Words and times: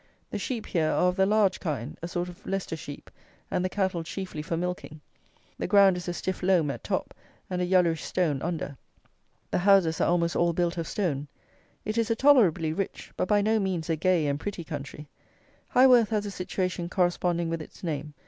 The 0.31 0.39
sheep 0.39 0.65
here 0.65 0.87
are 0.89 1.09
of 1.09 1.15
the 1.15 1.27
large 1.27 1.59
kind; 1.59 1.95
a 2.01 2.07
sort 2.07 2.27
of 2.27 2.43
Leicester 2.43 2.75
sheep, 2.75 3.11
and 3.51 3.63
the 3.63 3.69
cattle 3.69 4.01
chiefly 4.01 4.41
for 4.41 4.57
milking. 4.57 4.99
The 5.59 5.67
ground 5.67 5.95
is 5.95 6.07
a 6.07 6.13
stiff 6.15 6.41
loam 6.41 6.71
at 6.71 6.83
top, 6.83 7.13
and 7.51 7.61
a 7.61 7.65
yellowish 7.65 8.03
stone 8.03 8.41
under. 8.41 8.77
The 9.51 9.59
houses 9.59 10.01
are 10.01 10.09
almost 10.09 10.35
all 10.35 10.53
built 10.53 10.79
of 10.79 10.87
stone. 10.87 11.27
It 11.85 11.99
is 11.99 12.09
a 12.09 12.15
tolerably 12.15 12.73
rich, 12.73 13.11
but 13.15 13.27
by 13.27 13.43
no 13.43 13.59
means 13.59 13.91
a 13.91 13.95
gay 13.95 14.25
and 14.25 14.39
pretty 14.39 14.63
country. 14.63 15.07
Highworth 15.75 16.09
has 16.09 16.25
a 16.25 16.31
situation 16.31 16.89
corresponding 16.89 17.49
with 17.49 17.61
its 17.61 17.83
name. 17.83 18.15